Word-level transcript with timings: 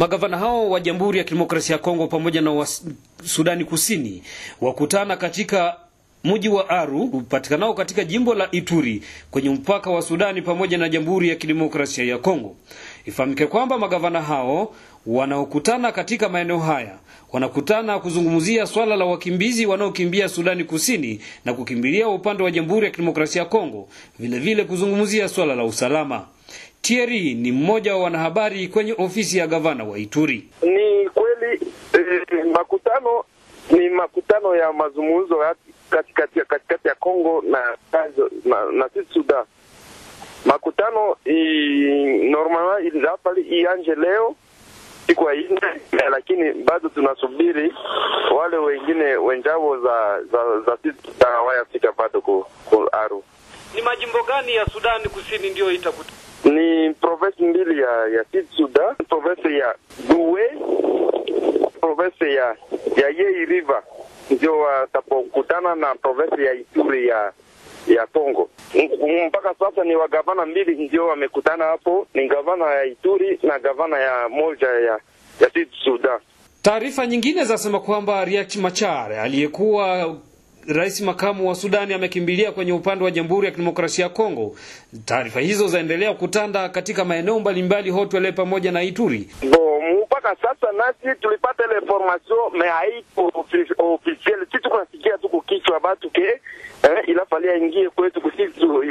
Magavana 0.00 0.38
hao 0.38 0.70
wa 0.70 0.80
Jamhuri 0.80 1.18
ya 1.18 1.24
Kidemokrasia 1.24 1.76
ya 1.76 1.82
Kongo 1.82 2.06
pamoja 2.06 2.40
na 2.40 2.50
wa 2.50 2.66
Sudani 3.24 3.64
Kusini 3.64 4.22
wakutana 4.60 5.16
katika 5.16 5.76
mji 6.24 6.48
wa 6.48 6.68
Aru 6.70 7.02
upatikanao 7.02 7.74
katika 7.74 8.04
jimbo 8.04 8.34
la 8.34 8.48
Ituri 8.50 9.02
kwenye 9.30 9.50
mpaka 9.50 9.90
wa 9.90 10.02
Sudani 10.02 10.42
pamoja 10.42 10.78
na 10.78 10.88
Jamhuri 10.88 11.28
ya 11.28 11.34
Kidemokrasia 11.36 12.04
ya 12.04 12.18
Kongo. 12.18 12.56
Ifahamike 13.06 13.46
kwamba 13.46 13.78
magavana 13.78 14.22
hao 14.22 14.74
wanaokutana 15.06 15.92
katika 15.92 16.28
maeneo 16.28 16.58
haya 16.58 16.98
wanakutana 17.32 17.98
kuzungumzia 17.98 18.66
swala 18.66 18.96
la 18.96 19.04
wakimbizi 19.04 19.66
wanaokimbia 19.66 20.28
Sudani 20.28 20.64
Kusini 20.64 21.20
na 21.44 21.52
kukimbilia 21.52 22.08
upande 22.08 22.42
wa 22.42 22.50
Jamhuri 22.50 22.84
ya 22.86 22.90
Kidemokrasia 22.90 23.42
ya 23.42 23.48
Kongo, 23.48 23.88
vile 24.18 24.38
vile 24.38 24.64
kuzungumzia 24.64 25.28
swala 25.28 25.54
la 25.54 25.64
usalama. 25.64 26.26
Thierry 26.82 27.34
ni 27.34 27.52
mmoja 27.52 27.96
wa 27.96 28.02
wanahabari 28.02 28.68
kwenye 28.68 28.92
ofisi 28.98 29.38
ya 29.38 29.46
gavana 29.46 29.84
wa 29.84 29.98
Ituri. 29.98 30.48
Ni 30.62 31.08
kweli 31.08 31.60
eh, 31.92 32.44
makutano 32.54 33.24
ni 33.70 33.88
makutano 33.88 34.56
ya 34.56 34.72
mazungumzo 34.72 35.36
katikati 35.90 36.40
katikati 36.40 36.88
ya 36.88 36.94
Kongo 36.94 37.44
na 37.50 37.76
na, 38.44 38.64
na 38.72 38.88
Sud 38.94 39.06
Sudan. 39.12 39.44
Makutano 40.44 41.16
normalement 42.30 42.86
ilizapali 42.86 43.42
ianje 43.42 43.94
leo 43.94 44.34
siku 45.06 45.24
ya 45.30 45.34
nne, 45.34 45.80
lakini 46.10 46.52
bado 46.52 46.88
tunasubiri 46.88 47.74
wale 48.36 48.56
wengine 48.56 49.04
wenjao 49.16 49.80
za 49.80 50.22
za 50.32 50.60
za 50.66 50.78
Sud 50.82 50.94
Sudan 51.04 51.32
hawayafika 51.32 51.92
bado 51.92 52.20
ku, 52.20 52.46
ku 52.70 52.88
Aru. 52.92 53.24
Ni 53.74 53.82
majimbo 53.82 54.22
gani 54.22 54.54
ya 54.54 54.66
Sudani 54.66 55.04
Kusini 55.08 55.50
ndio 55.50 55.72
itakuta? 55.72 56.12
Ni 56.44 56.94
province 56.94 57.42
mbili 57.44 57.80
ya 57.82 57.90
ya 57.90 58.24
Sud 58.32 58.46
Sudan, 58.56 58.96
province 59.08 59.56
ya 59.58 59.74
Duwe, 60.08 60.42
province 61.80 62.34
ya 62.34 62.56
ya 62.96 63.08
Yei 63.08 63.44
River 63.44 63.82
ndio 64.30 64.58
watapokutana 64.58 65.74
na 65.74 65.94
province 65.94 66.44
ya 66.44 66.52
Ituri 66.54 67.08
ya 67.08 67.32
ya 67.86 68.06
Kongo. 68.06 68.50
Mpaka 69.28 69.54
sasa 69.58 69.84
ni 69.84 69.96
wagavana 69.96 70.46
mbili 70.46 70.84
ndio 70.84 71.06
wamekutana 71.06 71.64
hapo, 71.64 72.06
ni 72.14 72.28
gavana 72.28 72.64
ya 72.70 72.84
Ituri 72.84 73.38
na 73.42 73.58
gavana 73.58 73.98
ya 73.98 74.28
moja 74.28 74.66
ya 74.68 74.98
ya 75.40 75.50
Sud 75.54 75.68
Sudan. 75.84 76.20
Taarifa 76.62 77.06
nyingine 77.06 77.44
zasema 77.44 77.80
kwamba 77.80 78.24
Riek 78.24 78.56
Machar 78.56 79.12
aliyekuwa 79.12 80.16
rais 80.72 81.00
makamu 81.00 81.48
wa 81.48 81.54
Sudani 81.54 81.94
amekimbilia 81.94 82.52
kwenye 82.52 82.72
upande 82.72 83.04
wa 83.04 83.10
Jamhuri 83.10 83.46
ya 83.46 83.50
Kidemokrasia 83.52 84.04
ya 84.04 84.08
Kongo. 84.08 84.56
Taarifa 85.04 85.40
hizo 85.40 85.68
zaendelea 85.68 86.14
kutanda 86.14 86.68
katika 86.68 87.04
maeneo 87.04 87.40
mbalimbali 87.40 87.90
Hotwele 87.90 88.32
pamoja 88.32 88.72
na 88.72 88.82
Ituri. 88.82 89.28
Mpaka 90.06 90.36
sasa 90.42 90.72
nasi 90.72 91.20
tulipata 91.20 91.64
ile 91.64 91.74
information 91.82 92.38
me 92.58 92.68
haiko 92.68 93.32
officiel, 93.78 94.46
si 94.52 94.58
tukunasikia 94.58 95.18
tu 95.18 95.28
kukichwa 95.28 95.80
batu 95.80 96.10
ke 96.10 96.22
eh, 96.82 97.04
ilafalia 97.06 97.56
ingie 97.56 97.90
kwetu 97.90 98.20
kusitu 98.20 98.82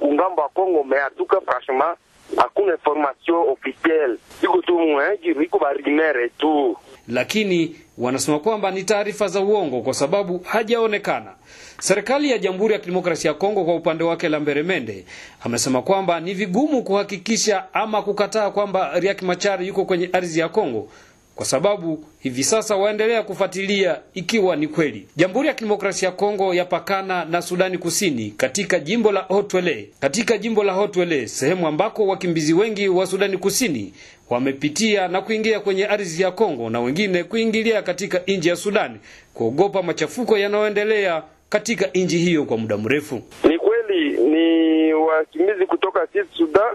kungambo 0.00 0.42
wa 0.42 0.48
Kongo 0.48 0.84
me 0.84 0.96
atuka 1.00 1.40
franchement 1.40 1.98
hakuna 2.36 2.72
information 2.72 3.36
officiel, 3.48 4.18
iko 4.42 4.62
tu 4.62 4.80
eh, 5.00 5.36
iko 5.42 5.58
barimere 5.58 6.28
tu 6.28 6.76
lakini 7.08 7.76
wanasema 8.00 8.38
kwamba 8.38 8.70
ni 8.70 8.82
taarifa 8.84 9.28
za 9.28 9.40
uongo 9.40 9.80
kwa 9.80 9.94
sababu 9.94 10.38
hajaonekana. 10.44 11.32
Serikali 11.80 12.30
ya 12.30 12.38
Jamhuri 12.38 12.72
ya 12.74 12.78
Kidemokrasia 12.80 13.28
ya 13.30 13.34
Kongo 13.34 13.64
kwa 13.64 13.74
upande 13.76 14.04
wake 14.04 14.28
Lambere 14.28 14.62
Mende 14.62 15.04
amesema 15.40 15.82
kwamba 15.82 16.20
ni 16.20 16.34
vigumu 16.34 16.82
kuhakikisha 16.82 17.74
ama 17.74 18.02
kukataa 18.02 18.50
kwamba 18.50 19.00
Riek 19.00 19.22
Machar 19.22 19.62
yuko 19.62 19.84
kwenye 19.84 20.10
ardhi 20.12 20.38
ya 20.40 20.48
Kongo 20.48 20.88
kwa 21.34 21.46
sababu 21.46 22.04
hivi 22.18 22.44
sasa 22.44 22.76
waendelea 22.76 23.22
kufuatilia 23.22 24.00
ikiwa 24.14 24.56
ni 24.56 24.68
kweli. 24.68 25.06
Jamhuri 25.16 25.48
ya 25.48 25.54
Kidemokrasia 25.54 26.08
ya 26.08 26.14
Kongo 26.14 26.54
yapakana 26.54 27.24
na 27.24 27.42
Sudani 27.42 27.78
Kusini 27.78 28.30
katika 28.36 28.78
jimbo 28.78 29.12
la 29.12 29.20
Hotwele, 29.20 29.88
katika 30.00 30.38
jimbo 30.38 30.64
la 30.64 30.72
Hotwele, 30.72 31.28
sehemu 31.28 31.66
ambako 31.68 32.06
wakimbizi 32.06 32.52
wengi 32.54 32.88
wa 32.88 33.06
Sudani 33.06 33.36
Kusini 33.38 33.92
wamepitia 34.30 35.08
na 35.08 35.20
kuingia 35.22 35.60
kwenye 35.60 35.86
ardhi 35.86 36.22
ya 36.22 36.30
Kongo 36.30 36.70
na 36.70 36.80
wengine 36.80 37.24
kuingilia 37.24 37.82
katika 37.82 38.18
nchi 38.26 38.48
ya 38.48 38.56
Sudani 38.56 38.98
kuogopa 39.34 39.82
machafuko 39.82 40.38
yanayoendelea 40.38 41.22
katika 41.48 41.86
nchi 41.94 42.18
hiyo 42.18 42.44
kwa 42.44 42.56
muda 42.56 42.76
mrefu. 42.76 43.22
Ni 43.44 43.58
kweli 43.58 44.10
ni 44.20 44.92
wakimbizi 44.92 45.66
kutoka 45.66 46.06
Sud 46.12 46.26
Sudan, 46.36 46.74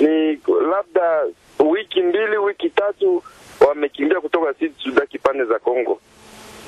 ni 0.00 0.38
labda 0.70 1.22
wiki 1.70 2.00
mbili 2.02 2.38
wiki 2.38 2.70
tatu 2.70 3.22
wamekimbia 3.66 4.20
kutoka 4.20 4.54
Sud 4.54 4.72
Sudan 4.82 5.06
kipande 5.06 5.44
za 5.44 5.58
Kongo. 5.58 6.00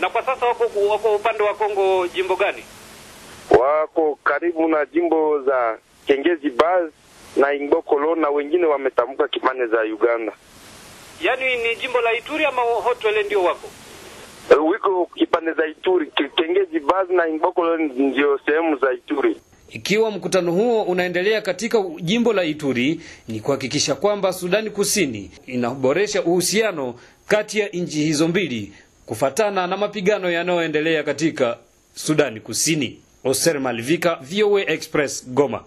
Na 0.01 0.09
kwa 0.11 0.23
sasa 0.23 0.47
wako 0.47 0.65
wako 0.89 1.15
upande 1.17 1.43
wa 1.43 1.55
Kongo 1.55 2.07
jimbo 2.07 2.37
gani? 2.37 2.65
Wako 3.59 4.19
karibu 4.25 4.69
na 4.69 4.87
jimbo 4.87 5.43
za 5.43 5.79
Kengezi 6.07 6.51
Baz 6.51 6.91
na 7.37 7.53
Ingokolo 7.55 8.15
na 8.15 8.29
wengine 8.31 8.67
wametamka 8.67 9.29
kipande 9.29 9.67
za 9.67 9.81
Uganda. 9.83 10.33
Yaani 11.21 11.57
ni 11.57 11.77
jimbo 11.77 12.01
la 12.01 12.13
Ituri 12.13 12.45
ama 12.45 12.63
Hotwele 12.63 13.23
ndio 13.23 13.43
wako? 13.45 13.69
Wiko 14.71 15.07
kipande 15.15 15.53
za 15.53 15.67
Ituri, 15.67 16.07
Kengezi 16.37 16.81
Baz 16.81 17.11
na 17.11 17.29
Ingokolo 17.29 17.77
ndio 17.77 18.39
sehemu 18.47 18.77
za 18.77 18.93
Ituri. 18.93 19.37
Ikiwa 19.71 20.11
mkutano 20.11 20.53
huo 20.53 20.83
unaendelea 20.83 21.41
katika 21.41 21.85
jimbo 22.01 22.33
la 22.33 22.45
Ituri, 22.45 23.01
ni 23.29 23.41
kuhakikisha 23.41 23.95
kwamba 23.95 24.33
Sudani 24.33 24.71
Kusini 24.71 25.31
inaboresha 25.47 26.23
uhusiano 26.23 26.95
kati 27.27 27.59
ya 27.59 27.69
nchi 27.69 27.99
hizo 28.05 28.29
mbili 28.29 28.73
kufatana 29.07 29.67
na 29.67 29.77
mapigano 29.77 30.31
yanayoendelea 30.31 31.03
katika 31.03 31.59
Sudani 31.95 32.41
Kusini. 32.41 32.99
Oser 33.25 33.61
Malvika, 33.61 34.15
VOA 34.23 34.61
Express, 34.67 35.27
Goma. 35.29 35.65